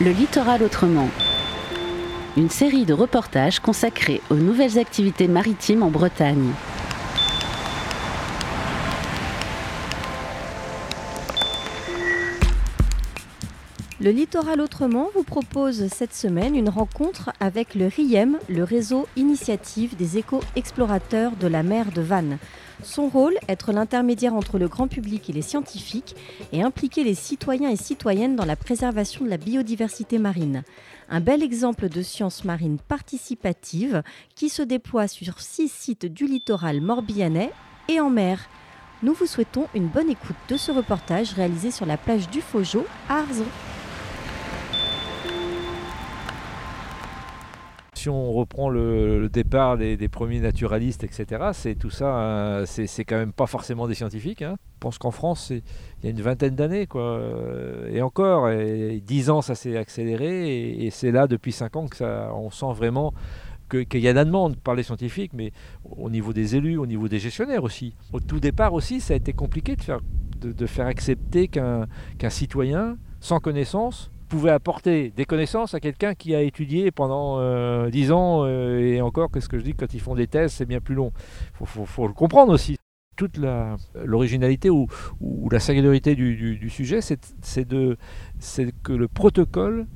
Le 0.00 0.10
littoral 0.10 0.64
autrement. 0.64 1.08
Une 2.36 2.50
série 2.50 2.84
de 2.84 2.92
reportages 2.92 3.60
consacrés 3.60 4.20
aux 4.28 4.34
nouvelles 4.34 4.80
activités 4.80 5.28
maritimes 5.28 5.84
en 5.84 5.88
Bretagne. 5.88 6.50
Le 14.00 14.10
Littoral 14.10 14.60
Autrement 14.60 15.08
vous 15.14 15.22
propose 15.22 15.86
cette 15.86 16.14
semaine 16.14 16.56
une 16.56 16.68
rencontre 16.68 17.30
avec 17.38 17.76
le 17.76 17.86
RIEM, 17.86 18.40
le 18.48 18.64
réseau 18.64 19.06
initiative 19.14 19.94
des 19.94 20.18
éco-explorateurs 20.18 21.36
de 21.36 21.46
la 21.46 21.62
mer 21.62 21.92
de 21.92 22.02
Vannes. 22.02 22.38
Son 22.82 23.06
rôle, 23.06 23.36
être 23.48 23.70
l'intermédiaire 23.70 24.34
entre 24.34 24.58
le 24.58 24.66
grand 24.66 24.88
public 24.88 25.30
et 25.30 25.32
les 25.32 25.42
scientifiques 25.42 26.16
et 26.52 26.64
impliquer 26.64 27.04
les 27.04 27.14
citoyens 27.14 27.70
et 27.70 27.76
citoyennes 27.76 28.34
dans 28.34 28.44
la 28.44 28.56
préservation 28.56 29.24
de 29.24 29.30
la 29.30 29.36
biodiversité 29.36 30.18
marine. 30.18 30.64
Un 31.08 31.20
bel 31.20 31.44
exemple 31.44 31.88
de 31.88 32.02
science 32.02 32.44
marine 32.44 32.78
participative 32.88 34.02
qui 34.34 34.48
se 34.48 34.62
déploie 34.62 35.06
sur 35.06 35.40
six 35.40 35.68
sites 35.68 36.06
du 36.06 36.26
littoral 36.26 36.80
morbihanais 36.80 37.52
et 37.88 38.00
en 38.00 38.10
mer. 38.10 38.40
Nous 39.04 39.14
vous 39.14 39.26
souhaitons 39.26 39.68
une 39.72 39.86
bonne 39.86 40.10
écoute 40.10 40.36
de 40.48 40.56
ce 40.56 40.72
reportage 40.72 41.32
réalisé 41.32 41.70
sur 41.70 41.86
la 41.86 41.96
plage 41.96 42.28
du 42.28 42.40
Faugeau 42.40 42.84
à 43.08 43.18
Arzon. 43.18 43.46
Si 48.04 48.10
on 48.10 48.32
reprend 48.32 48.68
le, 48.68 49.30
départ 49.30 49.78
des, 49.78 50.08
premiers 50.08 50.40
naturalistes, 50.40 51.04
etc., 51.04 51.42
c'est 51.54 51.74
tout 51.74 51.88
ça, 51.88 52.18
euh, 52.18 52.66
c'est 52.66 53.04
quand 53.06 53.16
même 53.16 53.32
pas 53.32 53.46
forcément 53.46 53.88
des 53.88 53.94
scientifiques. 53.94 54.42
Hein. 54.42 54.56
Je 54.74 54.78
pense 54.80 54.98
qu'en 54.98 55.10
France, 55.10 55.50
il 55.50 55.62
y 56.04 56.08
a 56.08 56.10
une 56.10 56.20
vingtaine 56.20 56.54
d'années, 56.54 56.86
quoi. 56.86 57.18
Et 57.90 58.02
encore, 58.02 58.50
et, 58.50 59.02
dix 59.02 59.30
ans, 59.30 59.40
ça 59.40 59.54
s'est 59.54 59.78
accéléré, 59.78 60.84
et, 60.84 60.90
c'est 60.90 61.12
là 61.12 61.26
depuis 61.26 61.52
cinq 61.52 61.76
ans 61.76 61.86
que 61.86 61.96
ça, 61.96 62.30
on 62.34 62.50
sent 62.50 62.74
vraiment 62.74 63.14
qu'il 63.70 64.00
y 64.00 64.08
a 64.08 64.12
la 64.12 64.26
demande 64.26 64.56
par 64.56 64.74
les 64.74 64.82
scientifiques, 64.82 65.32
mais 65.32 65.52
au 65.84 66.10
niveau 66.10 66.34
des 66.34 66.56
élus, 66.56 66.76
au 66.76 66.86
niveau 66.86 67.08
des 67.08 67.18
gestionnaires 67.18 67.64
aussi. 67.64 67.96
Au 68.12 68.20
tout 68.20 68.38
départ 68.38 68.74
aussi, 68.74 69.00
ça 69.00 69.14
a 69.14 69.16
été 69.16 69.32
compliqué 69.32 69.76
de, 70.42 70.66
faire 70.66 70.86
accepter 70.86 71.48
qu'un 71.48 71.86
citoyen 72.28 72.98
sans 73.20 73.40
connaissance 73.40 74.10
pouvait 74.28 74.50
apporter 74.50 75.10
des 75.10 75.24
connaissances 75.24 75.74
à 75.74 75.80
quelqu'un 75.80 76.14
qui 76.14 76.34
a 76.34 76.42
étudié 76.42 76.90
pendant 76.90 77.38
euh, 77.38 77.90
dix 77.90 78.04
10 78.04 78.12
ans, 78.12 78.44
euh, 78.44 78.80
et 78.80 79.00
encore, 79.00 79.30
qu'est-ce 79.30 79.48
que 79.48 79.58
je 79.58 79.64
dis, 79.64 79.74
quand 79.74 79.94
ils 79.94 80.00
font 80.00 80.14
des 80.14 80.26
thèses, 80.26 80.52
c'est 80.52 80.66
bien 80.66 80.80
plus 80.80 80.94
long. 80.94 81.12
Il 81.60 81.66
faut, 81.66 82.06
le 82.06 82.12
comprendre 82.12 82.52
aussi. 82.52 82.76
Toute 83.16 83.38
l'originalité 83.94 84.70
ou, 84.70 84.88
la 85.50 85.60
singularité 85.60 86.16
du, 86.16 86.68
sujet, 86.68 87.00
c'est 87.00 87.20
que 88.82 88.92
le 88.92 89.06
protocole 89.06 89.86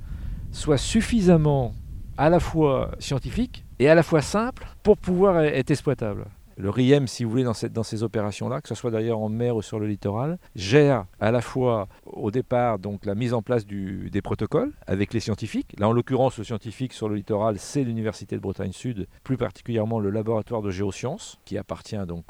soit 0.52 0.78
suffisamment 0.78 1.74
à 2.16 2.30
la 2.30 2.38
fois 2.38 2.92
scientifique 3.00 3.64
et 3.80 3.88
à 3.88 3.96
la 3.96 4.04
fois 4.04 4.22
simple 4.22 4.66
pour 4.84 4.96
pouvoir 4.96 5.40
être 5.40 5.70
exploitable 5.72 6.26
le 6.58 6.70
RIEM, 6.70 7.06
si 7.06 7.22
vous 7.22 7.30
voulez, 7.30 7.44
dans, 7.44 7.82
ces 7.84 8.02
opérations-là, 8.02 8.60
que 8.60 8.68
ce 8.68 8.74
soit 8.74 8.90
d'ailleurs 8.90 9.20
en 9.20 9.28
mer 9.28 9.54
ou 9.54 9.62
sur 9.62 9.78
le 9.78 9.86
littoral, 9.86 10.38
gère 10.56 11.06
à 11.20 11.30
la 11.30 11.40
fois 11.40 11.86
au 12.04 12.32
départ 12.32 12.80
donc 12.80 13.06
la 13.06 13.14
mise 13.14 13.32
en 13.32 13.42
place 13.42 13.64
des 13.64 14.22
protocoles 14.22 14.72
avec 14.86 15.14
les 15.14 15.20
scientifiques. 15.20 15.74
Là, 15.78 15.88
en 15.88 15.92
l'occurrence, 15.92 16.36
le 16.36 16.42
scientifique 16.42 16.92
sur 16.92 17.08
le 17.08 17.14
littoral, 17.14 17.60
c'est 17.60 17.84
l'Université 17.84 18.34
de 18.34 18.40
Bretagne 18.40 18.72
Sud, 18.72 19.06
plus 19.22 19.36
particulièrement 19.36 20.00
le 20.00 20.10
laboratoire 20.10 20.60
de 20.60 20.70
géosciences, 20.70 21.38
qui 21.44 21.56
appartient 21.56 21.96
donc 22.06 22.24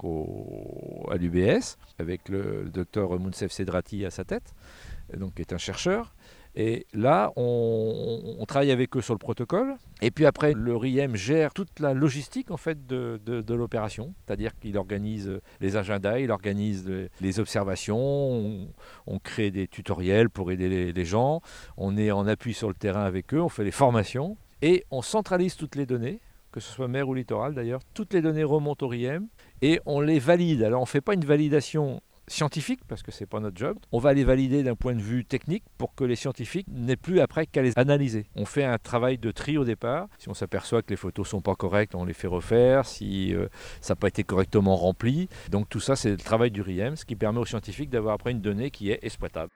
à 1.10 1.16
l'UBS, 1.16 1.78
avec 1.98 2.28
le, 2.28 2.64
le 2.64 2.70
docteur 2.70 3.18
Mounsef 3.18 3.50
Sedrati 3.50 4.04
à 4.04 4.10
sa 4.10 4.24
tête, 4.24 4.52
donc 5.16 5.34
qui 5.36 5.40
est 5.40 5.54
un 5.54 5.58
chercheur. 5.58 6.14
Et 6.54 6.86
là, 6.92 7.32
on, 7.36 8.44
travaille 8.48 8.70
avec 8.70 8.97
eux 8.97 9.00
sur 9.00 9.14
le 9.14 9.19
protocole. 9.19 9.76
Et 10.00 10.10
puis 10.10 10.26
après, 10.26 10.54
le 10.54 10.76
RIEM 10.76 11.14
gère 11.14 11.53
toute 11.53 11.81
la 11.81 11.94
logistique 11.94 12.50
en 12.50 12.56
fait 12.56 12.86
de, 12.86 13.54
l'opération, 13.54 14.14
c'est-à-dire 14.25 14.59
qu'il 14.59 14.76
organise 14.76 15.41
les 15.60 15.76
agendas, 15.76 16.19
il 16.19 16.31
organise 16.31 16.91
les 17.20 17.41
observations, 17.41 18.69
on, 19.06 19.19
crée 19.19 19.50
des 19.50 19.69
tutoriels 19.69 20.31
pour 20.31 20.50
aider 20.50 20.92
les, 20.92 21.04
gens, 21.04 21.41
on 21.76 21.97
est 21.97 22.10
en 22.10 22.26
appui 22.26 22.54
sur 22.54 22.69
le 22.69 22.75
terrain 22.75 23.04
avec 23.04 23.34
eux, 23.34 23.41
on 23.41 23.48
fait 23.48 23.65
les 23.65 23.70
formations. 23.70 24.36
Et 24.60 24.84
on 24.91 25.03
centralise 25.03 25.56
toutes 25.56 25.76
les 25.76 25.86
données 25.86 26.20
que 26.50 26.60
ce 26.60 26.72
soit 26.72 26.88
mer 26.88 27.09
ou 27.09 27.15
littoral 27.15 27.54
d'ailleurs, 27.54 27.80
toutes 27.94 28.15
les 28.15 28.22
données 28.22 28.42
remontent 28.42 28.86
au 28.86 28.88
RIEM 28.88 29.28
et 29.60 29.80
on 29.86 30.00
les 30.00 30.19
valide. 30.19 30.62
Alors 30.62 30.80
on 30.80 30.84
ne 30.84 30.88
fait 30.88 31.03
pas 31.03 31.15
une 31.15 31.25
validation 31.25 32.00
scientifiques, 32.28 32.81
parce 32.87 33.03
que 33.03 33.11
ce 33.11 33.22
n'est 33.22 33.27
pas 33.27 33.41
notre 33.41 33.56
job. 33.56 33.78
On 33.93 33.99
va 33.99 34.12
les 34.12 34.25
valider 34.25 34.62
d'un 34.62 34.75
point 34.75 34.94
de 34.94 35.00
vue 35.00 35.25
technique 35.25 35.65
pour 35.77 35.94
que 35.94 36.05
les 36.05 36.16
scientifiques 36.16 36.66
n'aient 36.71 36.97
plus 36.97 37.21
après 37.21 37.47
qu'à 37.47 37.62
les 37.62 37.72
analyser. 37.77 38.27
On 38.37 38.44
fait 38.44 38.65
un 38.65 38.78
travail 38.78 39.19
de 39.19 39.31
tri 39.31 39.59
au 39.59 39.65
départ. 39.65 40.09
Si 40.19 40.28
on 40.28 40.34
s'aperçoit 40.34 40.83
que 40.83 40.91
les 40.91 40.97
photos 40.97 41.28
sont 41.28 41.41
pas 41.41 41.55
correctes, 41.55 41.94
on 41.94 42.05
les 42.05 42.15
fait 42.15 42.27
refaire. 42.27 42.87
Si 42.87 43.34
euh, 43.34 43.49
ça 43.81 43.93
n'a 43.94 43.97
pas 43.97 44.09
été 44.09 44.25
correctement 44.25 44.77
rempli. 44.77 45.28
Donc 45.50 45.69
tout 45.69 45.81
ça, 45.81 45.97
c'est 45.97 46.11
le 46.11 46.16
travail 46.16 46.50
du 46.50 46.62
RIEM, 46.62 46.97
ce 46.97 47.05
qui 47.05 47.16
permet 47.16 47.39
aux 47.39 47.47
scientifiques 47.47 47.91
d'avoir 47.91 48.15
après 48.15 48.33
une 48.33 48.41
donnée 48.41 48.71
qui 48.71 48.91
est 48.91 48.99
exploitable. 49.03 49.50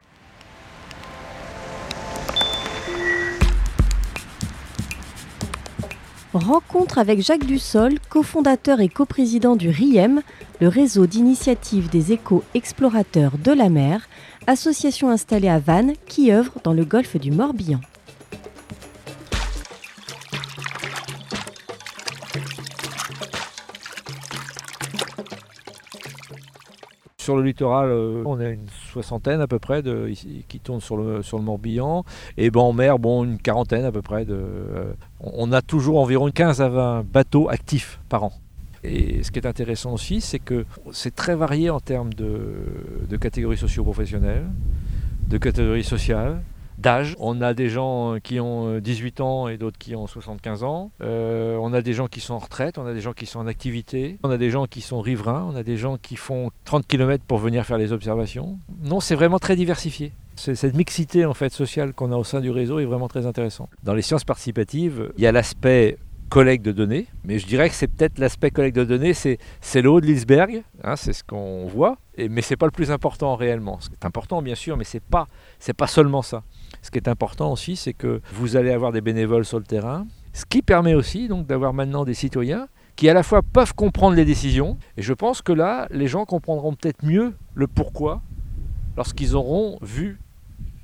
Rencontre 6.34 6.97
avec 6.98 7.20
Jacques 7.20 7.44
Dussol, 7.44 7.98
cofondateur 8.09 8.81
et 8.81 8.88
coprésident 8.88 9.54
du 9.54 9.69
RIEM, 9.69 10.22
le 10.62 10.69
réseau 10.69 11.06
d'initiative 11.06 11.91
des 11.91 12.12
éco-explorateurs 12.12 13.37
de 13.37 13.53
la 13.53 13.69
mer, 13.69 14.09
association 14.47 15.10
installée 15.10 15.50
à 15.50 15.59
Vannes 15.59 15.92
qui 16.06 16.32
œuvre 16.32 16.54
dans 16.65 16.72
le 16.72 16.87
golfe 16.87 17.19
du 17.19 17.31
Morbihan. 17.31 17.81
Sur 27.19 27.37
le 27.37 27.42
littoral, 27.42 27.91
euh, 27.91 28.22
on 28.25 28.41
a 28.41 28.48
une 28.48 28.66
soixantaine 28.92 29.41
à 29.41 29.47
peu 29.47 29.58
près 29.58 29.82
qui 30.48 30.60
tournent 30.60 30.80
sur 30.80 30.97
le, 30.97 31.22
sur 31.22 31.38
le 31.38 31.44
Morbihan. 31.44 32.04
Et 32.36 32.50
ben 32.50 32.60
en 32.60 32.72
mer, 32.72 32.98
bon, 32.98 33.25
une 33.25 33.38
quarantaine 33.38 33.84
à 33.84 33.92
peu 33.92 34.03
près. 34.03 34.25
De, 34.25 34.34
euh, 34.34 34.92
on 35.20 35.53
a 35.53 35.62
toujours 35.62 35.98
environ 35.98 36.30
15 36.30 36.60
à 36.60 36.69
20 36.69 37.06
bateaux 37.12 37.48
actifs 37.48 38.00
par 38.08 38.25
an. 38.25 38.32
Et 38.84 39.22
ce 39.22 39.30
qui 39.30 39.38
est 39.38 39.47
intéressant 39.47 39.92
aussi, 39.92 40.20
c'est 40.20 40.41
que 40.41 40.64
c'est 40.92 41.14
très 41.14 41.36
varié 41.36 41.70
en 41.70 41.80
termes 41.80 42.12
de, 42.14 42.41
de 43.08 43.16
catégories 43.16 43.56
socio-professionnelles, 43.56 44.47
de 45.28 45.38
catégories 45.38 45.84
sociales 45.84 46.42
d'âge. 46.78 47.16
On 47.19 47.41
a 47.41 47.55
des 47.55 47.69
gens 47.69 48.16
qui 48.22 48.41
ont 48.41 48.78
18 48.78 49.21
euh, 49.21 49.25
ans 49.25 49.49
et 49.49 49.56
d'autres 49.56 49.78
qui 49.78 49.94
ont 49.94 50.06
75 50.06 50.65
ans. 50.65 50.91
Euh, 51.03 51.56
on 51.60 51.72
a 51.72 51.83
des 51.83 51.93
gens 51.93 52.09
qui 52.09 52.21
sont 52.21 52.34
en 52.34 52.38
retraite, 52.38 52.78
on 52.78 52.87
a 52.87 52.94
des 52.94 53.00
gens 53.00 53.12
qui 53.12 53.27
sont 53.27 53.41
en 53.41 53.47
activité, 53.47 54.19
on 54.22 54.31
a 54.31 54.38
des 54.38 54.50
gens 54.50 54.66
qui 54.66 54.81
sont 54.81 55.00
riverains, 55.00 55.49
on 55.50 55.56
a 55.56 55.62
des 55.62 55.77
gens 55.77 55.97
qui 55.97 56.16
font 56.16 56.50
30 56.65 56.87
km 56.87 57.25
pour 57.27 57.38
venir 57.38 57.65
faire 57.65 57.78
les 57.78 57.93
observations. 57.93 58.59
Non, 58.83 59.00
c'est 59.00 59.15
vraiment 59.15 59.38
très 59.38 59.56
diversifié. 59.56 60.12
Cette 60.34 60.75
mixité 60.75 61.27
en 61.27 61.34
fait 61.34 61.53
sociale 61.53 61.93
qu'on 61.93 62.10
a 62.10 62.16
au 62.16 62.25
sein 62.25 62.41
du 62.41 62.50
réseau 62.50 62.78
est 62.78 62.84
vraiment 62.84 63.09
très 63.09 63.27
intéressante. 63.27 63.69
Dans 63.84 63.94
les 63.94 64.03
sciences 64.03 64.25
participatives, 64.25 65.12
il 65.16 65.22
y 65.22 65.27
a 65.27 65.33
l'aspect 65.33 65.99
collecte 66.32 66.65
de 66.65 66.72
données, 66.72 67.09
mais 67.25 67.38
je 67.38 67.47
dirais 67.47 67.69
que 67.69 67.75
c'est 67.75 67.88
peut-être 67.88 68.19
l'aspect 68.19 68.50
collecte 68.50 68.75
de 68.75 68.84
données, 68.84 69.12
c'est, 69.12 69.38
le 69.75 69.91
haut 69.91 70.00
de 70.00 70.06
l'iceberg, 70.06 70.62
hein, 70.82 70.97
c'est 70.97 71.12
ce 71.12 71.22
qu'on 71.22 71.66
voit, 71.66 71.98
et, 72.16 72.31
mais 72.31 72.41
c'est 72.41 72.56
pas 72.56 72.65
le 72.65 72.72
plus 72.72 72.91
important 72.91 73.37
réellement. 73.37 73.78
C'est 73.82 74.06
important 74.06 74.41
bien 74.41 74.54
sûr, 74.54 74.78
mais 74.78 74.84
c'est 74.84 75.03
pas, 75.03 75.26
pas 75.76 75.87
seulement 75.87 76.22
ça. 76.22 76.42
Ce 76.81 76.91
qui 76.91 76.97
est 76.97 77.06
important 77.06 77.53
aussi, 77.53 77.76
c'est 77.76 77.92
que 77.92 78.22
vous 78.32 78.56
allez 78.56 78.71
avoir 78.71 78.92
des 78.92 79.03
bénévoles 79.03 79.44
sur 79.44 79.59
le 79.59 79.65
terrain, 79.66 80.06
ce 80.32 80.47
qui 80.47 80.62
permet 80.62 80.94
aussi 80.94 81.28
donc 81.28 81.47
d'avoir 81.47 81.75
maintenant 81.75 82.06
des 82.06 82.15
citoyens 82.15 82.66
qui 82.97 83.10
à 83.10 83.15
la 83.15 83.22
fois 83.22 83.42
peuvent 83.42 83.75
comprendre 83.75 84.16
les 84.16 84.25
décisions, 84.25 84.78
et 84.97 85.03
je 85.03 85.12
pense 85.12 85.42
que 85.42 85.53
là, 85.53 85.87
les 85.91 86.09
gens 86.09 86.25
comprendront 86.25 86.72
peut-être 86.72 87.04
mieux 87.04 87.34
le 87.54 87.66
pourquoi 87.66 88.22
lorsqu'ils 88.97 89.36
auront 89.36 89.78
vu 89.83 90.18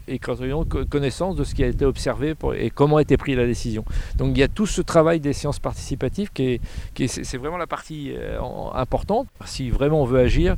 et 0.09 0.19
quand 0.19 0.37
ils 0.41 0.53
auront 0.53 0.65
connaissance 0.65 1.37
de 1.37 1.45
ce 1.45 1.55
qui 1.55 1.63
a 1.63 1.67
été 1.67 1.85
observé 1.85 2.35
et 2.57 2.71
comment 2.71 2.97
a 2.97 3.03
été 3.03 3.17
prise 3.17 3.37
la 3.37 3.47
décision. 3.47 3.85
Donc 4.17 4.37
il 4.37 4.39
y 4.39 4.43
a 4.43 4.49
tout 4.49 4.67
ce 4.67 4.81
travail 4.81 5.21
des 5.21 5.33
sciences 5.33 5.59
participatives 5.59 6.31
qui 6.33 6.45
est, 6.45 6.61
qui 6.95 7.09
c'est 7.09 7.37
vraiment 7.37 7.57
la 7.59 7.67
partie 7.67 8.13
euh, 8.17 8.39
importante. 8.75 9.29
Si 9.45 9.71
vraiment 9.71 10.03
on 10.03 10.05
veut 10.05 10.21
agir, 10.21 10.57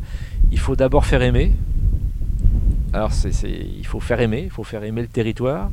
il 0.51 0.59
faut 0.59 0.77
d'abord 0.77 1.05
faire 1.05 1.23
aimer, 1.23 1.53
alors 2.93 3.11
il 3.45 3.87
faut 3.87 4.01
faire 4.01 4.21
aimer, 4.21 4.43
il 4.45 4.51
faut 4.51 4.65
faire 4.65 4.83
aimer 4.85 5.03
le 5.03 5.09
territoire, 5.09 5.71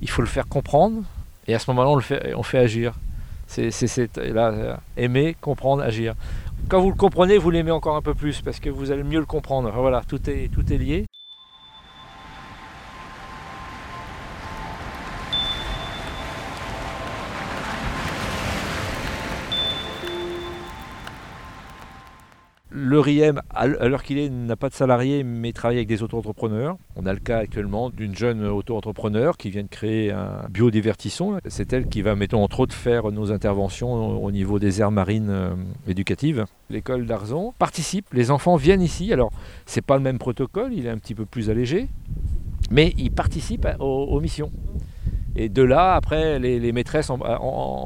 il 0.00 0.10
faut 0.10 0.22
le 0.22 0.28
faire 0.28 0.48
comprendre, 0.48 1.02
et 1.46 1.54
à 1.54 1.58
ce 1.58 1.70
moment-là, 1.70 1.90
on, 1.90 1.96
le 1.96 2.02
fait, 2.02 2.34
on 2.34 2.42
fait 2.42 2.58
agir. 2.58 2.94
C'est 3.46 3.70
là, 4.16 4.78
aimer, 4.96 5.36
comprendre, 5.40 5.82
agir. 5.82 6.14
Quand 6.68 6.80
vous 6.80 6.90
le 6.90 6.96
comprenez, 6.96 7.38
vous 7.38 7.50
l'aimez 7.50 7.72
encore 7.72 7.96
un 7.96 8.02
peu 8.02 8.14
plus, 8.14 8.40
parce 8.42 8.60
que 8.60 8.70
vous 8.70 8.92
allez 8.92 9.02
mieux 9.02 9.18
le 9.18 9.26
comprendre. 9.26 9.72
Voilà, 9.74 10.02
tout 10.06 10.30
est, 10.30 10.48
tout 10.52 10.72
est 10.72 10.78
lié. 10.78 11.06
Le 22.90 22.98
RIEM, 22.98 23.40
à 23.50 23.68
l'heure 23.68 24.02
qu'il 24.02 24.18
est, 24.18 24.28
n'a 24.28 24.56
pas 24.56 24.68
de 24.68 24.74
salariés, 24.74 25.22
mais 25.22 25.52
travaille 25.52 25.76
avec 25.76 25.86
des 25.86 26.02
auto-entrepreneurs. 26.02 26.76
On 26.96 27.06
a 27.06 27.12
le 27.12 27.20
cas 27.20 27.38
actuellement 27.38 27.88
d'une 27.88 28.16
jeune 28.16 28.44
auto-entrepreneur 28.44 29.36
qui 29.36 29.50
vient 29.50 29.62
de 29.62 29.68
créer 29.68 30.10
un 30.10 30.48
biodivertisson. 30.50 31.38
C'est 31.46 31.72
elle 31.72 31.86
qui 31.86 32.02
va, 32.02 32.16
mettons, 32.16 32.42
entre 32.42 32.58
autres, 32.58 32.74
faire 32.74 33.12
nos 33.12 33.30
interventions 33.30 34.20
au 34.20 34.32
niveau 34.32 34.58
des 34.58 34.80
aires 34.80 34.90
marines 34.90 35.30
euh, 35.30 35.54
éducatives. 35.86 36.46
L'école 36.68 37.06
d'Arzon 37.06 37.54
participe, 37.60 38.12
les 38.12 38.32
enfants 38.32 38.56
viennent 38.56 38.82
ici. 38.82 39.12
Alors, 39.12 39.30
c'est 39.66 39.86
pas 39.86 39.96
le 39.96 40.02
même 40.02 40.18
protocole, 40.18 40.72
il 40.72 40.84
est 40.84 40.90
un 40.90 40.98
petit 40.98 41.14
peu 41.14 41.26
plus 41.26 41.48
allégé, 41.48 41.86
mais 42.72 42.92
ils 42.98 43.12
participent 43.12 43.68
aux 43.78 44.18
missions. 44.18 44.50
Et 45.36 45.48
de 45.48 45.62
là, 45.62 45.94
après, 45.94 46.38
les, 46.38 46.72
maîtresses 46.72 47.10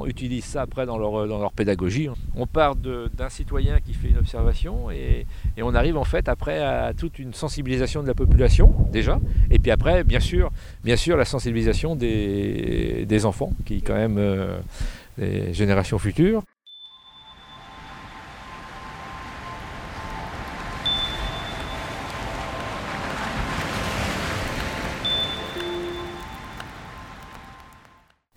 utilisent 0.06 0.44
ça 0.44 0.62
après 0.62 0.86
dans 0.86 0.98
leur, 0.98 1.26
dans 1.28 1.38
leur 1.38 1.52
pédagogie. 1.52 2.08
On 2.34 2.46
part 2.46 2.74
d'un 2.76 3.28
citoyen 3.28 3.80
qui 3.80 3.94
fait 3.94 4.08
une 4.08 4.18
observation 4.18 4.90
et, 4.90 5.26
on 5.60 5.74
arrive 5.74 5.96
en 5.96 6.04
fait 6.04 6.28
après 6.28 6.62
à 6.62 6.92
toute 6.94 7.18
une 7.18 7.32
sensibilisation 7.32 8.02
de 8.02 8.08
la 8.08 8.14
population 8.14 8.74
déjà. 8.90 9.18
Et 9.50 9.58
puis 9.58 9.70
après, 9.70 10.04
bien 10.04 10.20
sûr, 10.20 10.50
bien 10.82 10.96
sûr 10.96 11.16
la 11.16 11.24
sensibilisation 11.24 11.96
des, 11.96 13.24
enfants, 13.24 13.52
qui 13.64 13.80
quand 13.80 13.94
même 13.94 14.16
euh, 14.18 14.58
les 15.18 15.54
générations 15.54 15.98
futures. 15.98 16.42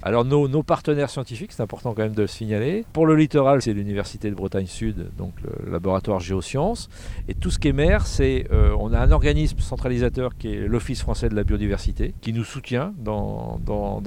Alors 0.08 0.24
nos, 0.24 0.64
partenaires 0.64 1.10
scientifiques, 1.10 1.52
c'est 1.52 1.62
important 1.62 1.94
quand 1.94 2.02
même 2.02 2.14
de 2.14 2.22
le 2.22 2.30
signaler. 2.30 2.86
Pour 2.94 3.06
le 3.06 3.14
littoral, 3.14 3.62
c'est 3.62 3.74
l'Université 3.74 4.30
de 4.30 4.36
Bretagne 4.36 4.66
Sud, 4.66 5.10
donc 5.18 5.34
le 5.44 5.70
laboratoire 5.70 6.22
Géosciences. 6.22 6.88
Et 7.28 7.34
tout 7.34 7.52
ce 7.52 7.60
qui 7.60 7.68
est 7.68 7.74
mer, 7.74 8.08
c'est 8.08 8.48
euh, 8.54 8.74
on 8.80 8.94
a 8.94 9.00
un 9.00 9.12
organisme 9.12 9.60
centralisateur 9.60 10.38
qui 10.38 10.54
est 10.54 10.66
l'Office 10.66 11.02
français 11.02 11.28
de 11.28 11.36
la 11.36 11.44
biodiversité, 11.44 12.14
qui 12.22 12.32
nous 12.32 12.46
soutient 12.46 12.94
dans, 13.00 13.60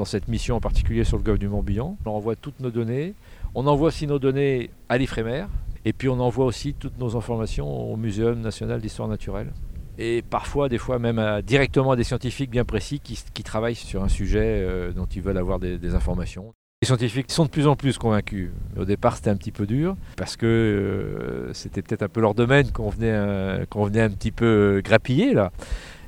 cette 0.07 0.29
mission 0.29 0.57
en 0.57 0.61
particulier 0.61 1.05
sur 1.05 1.19
le 1.19 1.23
golfe 1.23 1.39
du 1.39 1.49
Morbihan. 1.49 1.99
On 2.07 2.13
envoie 2.13 2.35
toutes 2.35 2.61
nos 2.61 2.71
données. 2.71 3.13
On 3.55 3.67
envoie 3.67 3.89
aussi 3.89 4.07
nos 4.07 4.19
données 4.19 4.71
à 4.89 4.97
l'Ifremer. 4.97 5.45
Et 5.85 5.93
puis 5.93 6.09
on 6.09 6.19
envoie 6.19 6.47
aussi 6.47 6.73
toutes 6.73 6.99
nos 6.99 7.15
informations 7.15 7.93
au 7.93 7.99
Muséum 7.99 8.41
national 8.41 8.81
d'histoire 8.81 9.07
naturelle 9.09 9.53
et 10.01 10.23
parfois, 10.23 10.71
des 10.71 10.79
fois 10.79 10.99
même 10.99 11.43
directement 11.43 11.93
à 11.93 11.97
des 11.97 12.05
scientifiques 12.05 12.51
bien 12.51 12.65
précis 12.65 13.01
qui, 13.01 13.43
travaillent 13.43 13.75
sur 13.75 14.03
un 14.03 14.09
sujet 14.09 14.41
euh, 14.43 14.93
dont 14.93 15.05
ils 15.05 15.21
veulent 15.21 15.37
avoir 15.37 15.59
des, 15.59 15.95
informations. 15.95 16.55
Les 16.81 16.87
scientifiques 16.87 17.31
sont 17.31 17.45
de 17.45 17.51
plus 17.51 17.67
en 17.67 17.77
plus 17.77 17.99
convaincus. 17.99 18.51
Au 18.79 18.87
départ, 18.87 19.17
c'était 19.17 19.29
un 19.29 19.37
petit 19.37 19.53
peu 19.53 19.67
dur 19.67 19.97
parce 20.17 20.37
que 20.37 20.47
euh, 20.47 21.53
c'était 21.53 21.83
peut-être 21.83 22.03
un 22.03 22.09
peu 22.09 22.23
leur 22.23 22.35
domaine 22.35 22.71
qu'on 22.73 22.89
venait, 22.89 23.13
euh, 23.13 23.67
qu'on 23.69 23.85
venait 23.85 24.01
un 24.01 24.11
petit 24.11 24.31
peu 24.31 24.81
grappiller 24.83 25.35
là. 25.35 25.53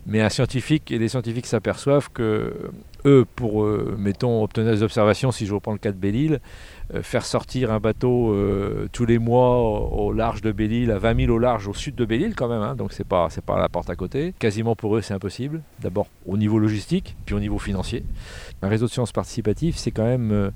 Mais 0.07 0.21
un 0.21 0.31
scientifique 0.31 0.91
et 0.91 0.99
les 0.99 1.09
scientifiques 1.09 1.47
s'aperçoivent 1.47 2.11
que 2.13 2.55
eux, 3.05 3.25
pour, 3.37 3.65
mettons, 3.65 4.43
obtenir 4.43 4.73
des 4.73 4.83
observations, 4.83 5.31
si 5.31 5.47
je 5.47 5.55
reprends 5.55 5.73
le 5.73 5.79
cas 5.79 5.93
de 5.93 5.97
Belle-Île, 5.97 6.41
euh, 6.82 6.82
faire 7.01 7.25
sortir 7.25 7.73
un 7.73 7.81
bateau 7.81 8.35
euh, 8.35 8.89
tous 8.93 9.07
les 9.07 9.19
mois 9.19 9.59
au, 9.59 10.13
large 10.13 10.43
de 10.43 10.53
Belle-Île, 10.53 10.91
à 10.91 10.99
20 10.99 11.21
000 11.27 11.33
au 11.33 11.39
large 11.39 11.67
au 11.67 11.73
sud 11.73 11.95
de 11.95 12.05
Belle-Île 12.05 12.35
quand 12.35 12.49
même, 12.49 12.61
hein, 12.61 12.75
donc 12.75 12.93
c'est 12.93 13.07
pas, 13.07 13.29
pas 13.47 13.59
la 13.59 13.69
porte 13.71 13.89
à 13.89 13.97
côté. 13.97 14.35
Quasiment 14.39 14.77
pour 14.77 14.97
eux 14.97 15.01
c'est 15.01 15.15
impossible, 15.15 15.63
d'abord 15.81 16.09
au 16.27 16.37
niveau 16.37 16.59
logistique, 16.59 17.17
puis 17.25 17.35
au 17.35 17.41
niveau 17.41 17.59
financier. 17.59 18.05
Un 18.61 18.69
réseau 18.69 18.87
de 18.87 18.91
sciences 18.91 19.13
participatives 19.13 19.77
c'est 19.79 19.91
quand 19.91 20.05
même 20.05 20.33
euh, 20.33 20.51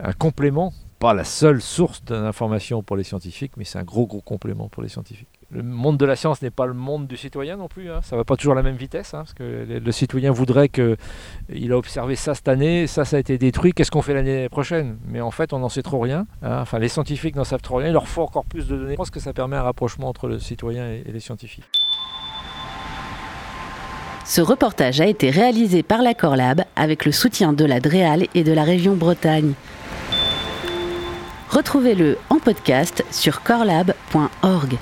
un 0.00 0.12
complément, 0.12 0.72
pas 0.98 1.12
la 1.12 1.24
seule 1.24 1.60
source 1.60 2.02
d'information 2.04 2.82
pour 2.82 2.96
les 2.96 3.04
scientifiques, 3.04 3.52
mais 3.56 3.64
c'est 3.64 3.78
un 3.78 3.84
gros 3.84 4.06
gros 4.06 4.22
complément 4.22 4.68
pour 4.68 4.82
les 4.82 4.88
scientifiques 4.88 5.41
le 5.52 5.62
monde 5.62 5.98
de 5.98 6.06
la 6.06 6.16
science 6.16 6.40
n'est 6.42 6.50
pas 6.50 6.66
le 6.66 6.72
monde 6.72 7.06
du 7.06 7.16
citoyen 7.16 7.56
non 7.56 7.68
plus. 7.68 7.90
Hein. 7.90 8.00
Ça 8.02 8.16
ne 8.16 8.20
va 8.20 8.24
pas 8.24 8.36
toujours 8.36 8.52
à 8.52 8.56
la 8.56 8.62
même 8.62 8.76
vitesse, 8.76 9.14
hein, 9.14 9.18
parce 9.18 9.34
que 9.34 9.66
le, 9.68 9.92
citoyen 9.92 10.32
voudrait 10.32 10.68
qu'il 10.68 11.72
a 11.72 11.76
observé 11.76 12.16
ça 12.16 12.34
cette 12.34 12.48
année, 12.48 12.86
ça, 12.86 13.04
ça 13.04 13.16
a 13.16 13.20
été 13.20 13.38
détruit, 13.38 13.72
qu'est-ce 13.72 13.90
qu'on 13.90 14.02
fait 14.02 14.14
l'année 14.14 14.48
prochaine? 14.48 14.96
Mais 15.06 15.20
en 15.20 15.30
fait, 15.30 15.52
on 15.52 15.58
n'en 15.58 15.68
sait 15.68 15.82
trop 15.82 16.00
rien. 16.00 16.26
Hein. 16.42 16.60
Enfin, 16.62 16.78
les 16.78 16.88
scientifiques 16.88 17.36
n'en 17.36 17.44
savent 17.44 17.60
trop 17.60 17.76
rien, 17.76 17.88
il 17.88 17.92
leur 17.92 18.08
faut 18.08 18.22
encore 18.22 18.44
plus 18.44 18.66
de 18.66 18.76
données. 18.76 18.92
Je 18.92 18.96
pense 18.96 19.10
que 19.10 19.20
ça 19.20 19.32
permet 19.32 19.56
un 19.56 19.62
rapprochement 19.62 20.08
entre 20.08 20.28
le 20.28 20.38
citoyen 20.38 20.88
et, 20.90 21.04
et 21.06 21.12
les 21.12 21.20
scientifiques. 21.20 21.64
Ce 24.24 24.40
reportage 24.40 25.00
a 25.00 25.06
été 25.06 25.30
réalisé 25.30 25.82
par 25.82 26.00
la 26.00 26.14
Corlab 26.14 26.64
avec 26.76 27.04
le 27.04 27.12
soutien 27.12 27.52
de 27.52 27.64
la 27.64 27.80
DREAL 27.80 28.28
et 28.34 28.44
de 28.44 28.52
la 28.52 28.62
région 28.62 28.94
Bretagne. 28.94 29.52
Retrouvez-le 31.50 32.16
en 32.30 32.38
podcast 32.38 33.04
sur 33.10 33.42
corlab.org. 33.42 34.78